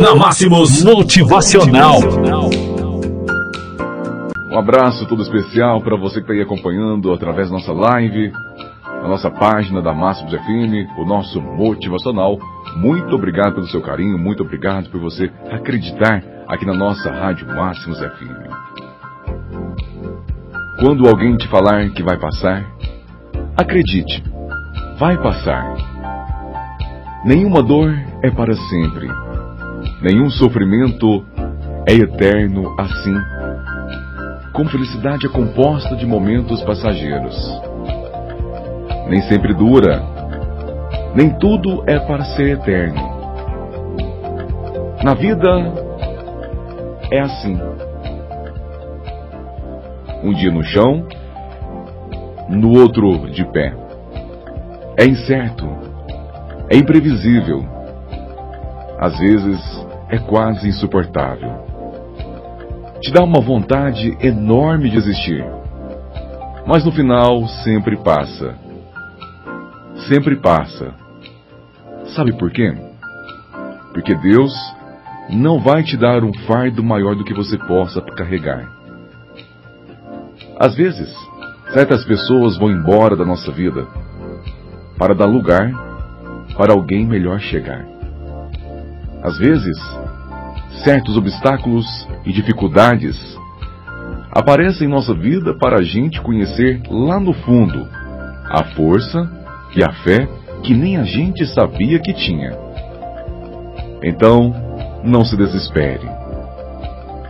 [0.00, 1.98] Na Máximos Motivacional.
[4.50, 8.32] Um abraço todo especial para você que está aí acompanhando através da nossa live,
[8.84, 12.38] a nossa página da Máximos FM, o nosso Motivacional.
[12.76, 17.98] Muito obrigado pelo seu carinho, muito obrigado por você acreditar aqui na nossa Rádio Máximos
[17.98, 18.50] FM.
[20.80, 22.64] Quando alguém te falar que vai passar,
[23.56, 24.22] acredite,
[24.98, 25.74] vai passar.
[27.24, 27.92] Nenhuma dor
[28.22, 29.27] é para sempre.
[30.00, 31.26] Nenhum sofrimento
[31.84, 33.16] é eterno assim.
[34.52, 37.34] Como felicidade é composta de momentos passageiros.
[39.08, 40.00] Nem sempre dura.
[41.16, 43.00] Nem tudo é para ser eterno.
[45.02, 45.48] Na vida
[47.10, 47.58] é assim.
[50.22, 51.08] Um dia no chão,
[52.48, 53.74] no outro de pé.
[54.96, 55.68] É incerto,
[56.70, 57.64] é imprevisível.
[59.00, 61.66] Às vezes é quase insuportável.
[63.00, 65.44] Te dá uma vontade enorme de existir.
[66.66, 68.54] Mas no final sempre passa.
[70.08, 70.94] Sempre passa.
[72.14, 72.74] Sabe por quê?
[73.92, 74.52] Porque Deus
[75.30, 78.66] não vai te dar um fardo maior do que você possa carregar.
[80.58, 81.08] Às vezes,
[81.72, 83.86] certas pessoas vão embora da nossa vida
[84.98, 85.70] para dar lugar
[86.56, 87.97] para alguém melhor chegar.
[89.22, 89.76] Às vezes,
[90.84, 91.86] certos obstáculos
[92.24, 93.16] e dificuldades
[94.30, 97.88] aparecem em nossa vida para a gente conhecer lá no fundo
[98.50, 99.30] a força
[99.76, 100.28] e a fé
[100.62, 102.56] que nem a gente sabia que tinha.
[104.02, 104.54] Então,
[105.02, 106.08] não se desespere.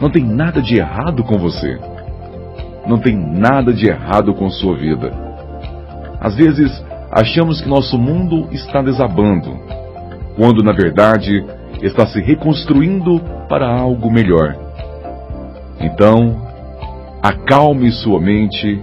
[0.00, 1.78] Não tem nada de errado com você.
[2.86, 5.12] Não tem nada de errado com sua vida.
[6.20, 6.70] Às vezes,
[7.10, 9.58] achamos que nosso mundo está desabando,
[10.36, 11.44] quando na verdade
[11.80, 14.56] está se reconstruindo para algo melhor.
[15.80, 16.48] Então,
[17.22, 18.80] acalme sua mente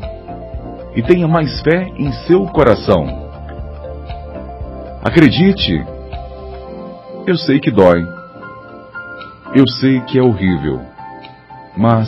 [0.95, 3.25] e tenha mais fé em seu coração.
[5.03, 5.83] Acredite,
[7.27, 8.07] eu sei que dói,
[9.53, 10.81] eu sei que é horrível,
[11.77, 12.07] mas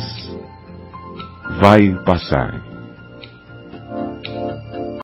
[1.59, 2.76] vai passar.